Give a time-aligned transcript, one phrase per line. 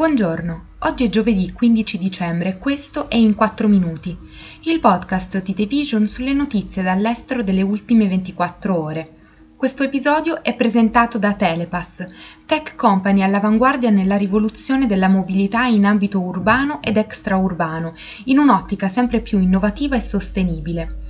[0.00, 4.16] Buongiorno, oggi è giovedì 15 dicembre questo è In 4 Minuti,
[4.62, 9.10] il podcast di The Vision sulle notizie dall'estero delle ultime 24 ore.
[9.56, 12.06] Questo episodio è presentato da Telepass,
[12.46, 17.92] tech company all'avanguardia nella rivoluzione della mobilità in ambito urbano ed extraurbano,
[18.24, 21.09] in un'ottica sempre più innovativa e sostenibile.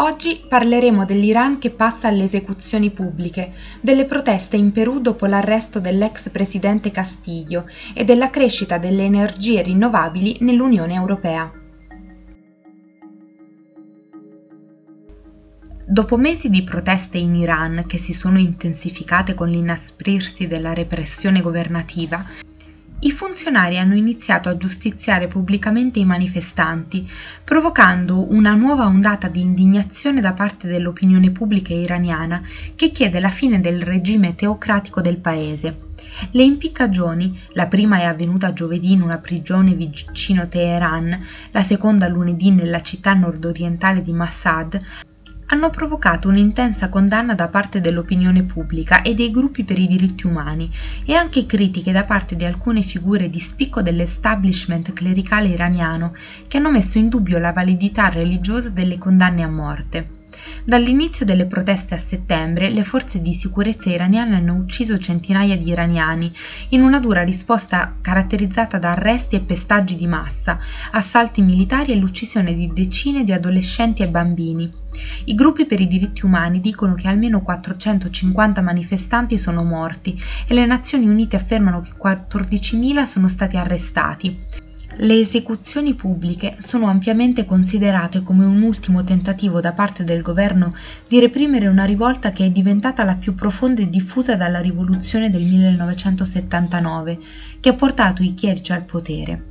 [0.00, 6.30] Oggi parleremo dell'Iran che passa alle esecuzioni pubbliche, delle proteste in Perù dopo l'arresto dell'ex
[6.30, 11.52] presidente Castillo e della crescita delle energie rinnovabili nell'Unione Europea.
[15.84, 22.24] Dopo mesi di proteste in Iran che si sono intensificate con l'inasprirsi della repressione governativa,
[23.30, 27.08] funzionari hanno iniziato a giustiziare pubblicamente i manifestanti,
[27.44, 32.42] provocando una nuova ondata di indignazione da parte dell'opinione pubblica iraniana
[32.74, 35.88] che chiede la fine del regime teocratico del paese.
[36.32, 41.16] Le impiccagioni, la prima è avvenuta giovedì in una prigione vicino Teheran,
[41.52, 44.82] la seconda lunedì nella città nordorientale di Massad,
[45.52, 50.70] hanno provocato un'intensa condanna da parte dell'opinione pubblica e dei gruppi per i diritti umani
[51.04, 56.14] e anche critiche da parte di alcune figure di spicco dell'establishment clericale iraniano
[56.46, 60.18] che hanno messo in dubbio la validità religiosa delle condanne a morte.
[60.64, 66.32] Dall'inizio delle proteste a settembre, le forze di sicurezza iraniane hanno ucciso centinaia di iraniani,
[66.70, 70.58] in una dura risposta caratterizzata da arresti e pestaggi di massa,
[70.92, 74.79] assalti militari e l'uccisione di decine di adolescenti e bambini.
[75.24, 80.66] I gruppi per i diritti umani dicono che almeno 450 manifestanti sono morti e le
[80.66, 84.38] Nazioni Unite affermano che 14.000 sono stati arrestati.
[85.02, 90.72] Le esecuzioni pubbliche sono ampiamente considerate come un ultimo tentativo da parte del governo
[91.08, 95.42] di reprimere una rivolta che è diventata la più profonda e diffusa dalla rivoluzione del
[95.42, 97.18] 1979,
[97.60, 99.49] che ha portato i chierici al potere.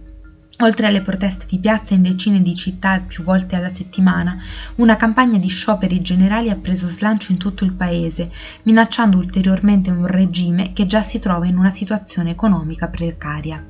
[0.61, 4.37] Oltre alle proteste di piazza in decine di città più volte alla settimana,
[4.75, 8.29] una campagna di scioperi generali ha preso slancio in tutto il paese,
[8.63, 13.65] minacciando ulteriormente un regime che già si trova in una situazione economica precaria.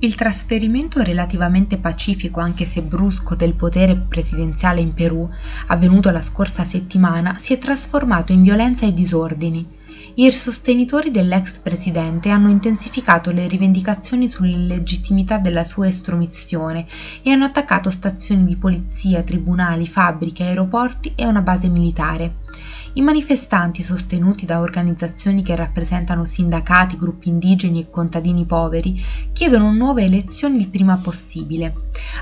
[0.00, 5.30] Il trasferimento relativamente pacifico, anche se brusco, del potere presidenziale in Perù,
[5.68, 9.77] avvenuto la scorsa settimana, si è trasformato in violenza e disordini.
[10.14, 16.86] I sostenitori dell'ex presidente hanno intensificato le rivendicazioni sull'illegittimità della sua estromissione
[17.22, 22.46] e hanno attaccato stazioni di polizia, tribunali, fabbriche, aeroporti e una base militare.
[22.94, 29.00] I manifestanti, sostenuti da organizzazioni che rappresentano sindacati, gruppi indigeni e contadini poveri,
[29.32, 31.74] chiedono nuove elezioni il prima possibile.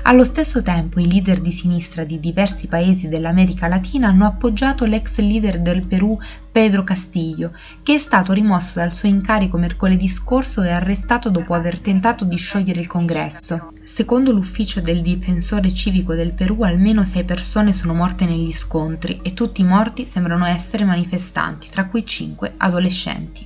[0.03, 5.17] Allo stesso tempo i leader di sinistra di diversi paesi dell'America Latina hanno appoggiato l'ex
[5.19, 6.19] leader del Perù
[6.57, 7.51] Pedro Castillo,
[7.83, 12.35] che è stato rimosso dal suo incarico mercoledì scorso e arrestato dopo aver tentato di
[12.35, 13.69] sciogliere il congresso.
[13.83, 19.35] Secondo l'ufficio del difensore civico del Perù, almeno sei persone sono morte negli scontri e
[19.35, 23.45] tutti i morti sembrano essere manifestanti, tra cui cinque adolescenti.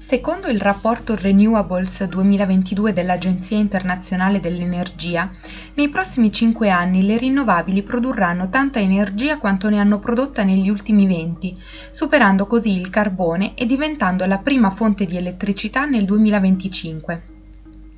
[0.00, 5.30] Secondo il rapporto Renewables 2022 dell'Agenzia internazionale dell'energia,
[5.80, 11.06] nei prossimi cinque anni le rinnovabili produrranno tanta energia quanto ne hanno prodotta negli ultimi
[11.06, 11.56] 20,
[11.90, 17.22] superando così il carbone e diventando la prima fonte di elettricità nel 2025.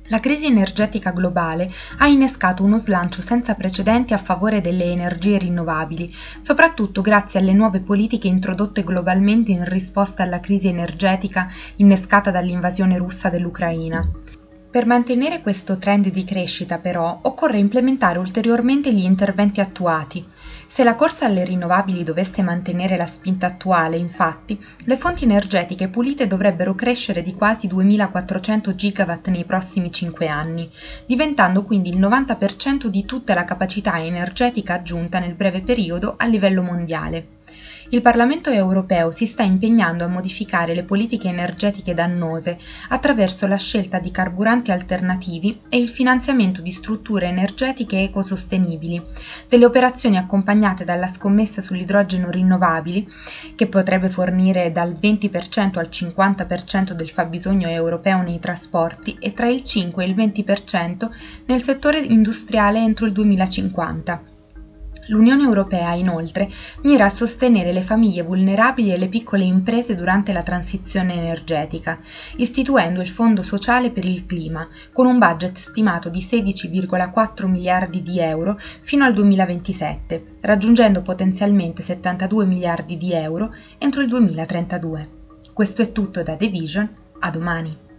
[0.07, 6.09] La crisi energetica globale ha innescato uno slancio senza precedenti a favore delle energie rinnovabili,
[6.39, 11.45] soprattutto grazie alle nuove politiche introdotte globalmente in risposta alla crisi energetica
[11.75, 14.09] innescata dall'invasione russa dell'Ucraina.
[14.73, 20.27] Per mantenere questo trend di crescita, però, occorre implementare ulteriormente gli interventi attuati,
[20.65, 26.25] se la corsa alle rinnovabili dovesse mantenere la spinta attuale, infatti, le fonti energetiche pulite
[26.25, 30.67] dovrebbero crescere di quasi 2400 gigawatt nei prossimi 5 anni,
[31.05, 36.63] diventando quindi il 90% di tutta la capacità energetica aggiunta nel breve periodo a livello
[36.63, 37.41] mondiale.
[37.89, 42.57] Il Parlamento europeo si sta impegnando a modificare le politiche energetiche dannose
[42.89, 49.01] attraverso la scelta di carburanti alternativi e il finanziamento di strutture energetiche ecosostenibili,
[49.47, 53.07] delle operazioni accompagnate dalla scommessa sull'idrogeno rinnovabili,
[53.55, 59.63] che potrebbe fornire dal 20% al 50% del fabbisogno europeo nei trasporti e tra il
[59.63, 61.09] 5 e il 20%
[61.45, 64.32] nel settore industriale entro il 2050
[65.07, 66.49] L'Unione Europea, inoltre,
[66.83, 71.97] mira a sostenere le famiglie vulnerabili e le piccole imprese durante la transizione energetica,
[72.37, 78.19] istituendo il Fondo sociale per il clima, con un budget stimato di 16,4 miliardi di
[78.19, 85.09] euro fino al 2027, raggiungendo potenzialmente 72 miliardi di euro entro il 2032.
[85.51, 86.89] Questo è tutto da The Vision,
[87.19, 87.91] a domani.